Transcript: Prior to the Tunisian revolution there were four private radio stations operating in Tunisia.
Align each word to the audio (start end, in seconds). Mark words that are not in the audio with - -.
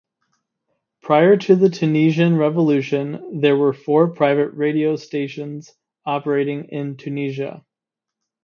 Prior 1.03 1.37
to 1.37 1.55
the 1.55 1.69
Tunisian 1.69 2.35
revolution 2.35 3.39
there 3.39 3.55
were 3.55 3.71
four 3.71 4.09
private 4.09 4.49
radio 4.55 4.95
stations 4.95 5.75
operating 6.07 6.63
in 6.69 6.97
Tunisia. 6.97 7.63